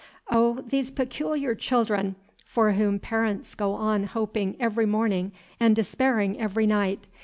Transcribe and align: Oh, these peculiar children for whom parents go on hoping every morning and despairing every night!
Oh, 0.31 0.63
these 0.65 0.89
peculiar 0.89 1.53
children 1.53 2.15
for 2.43 2.71
whom 2.71 2.97
parents 2.97 3.53
go 3.53 3.73
on 3.75 4.05
hoping 4.05 4.55
every 4.59 4.87
morning 4.87 5.31
and 5.59 5.75
despairing 5.75 6.41
every 6.41 6.65
night! 6.65 7.05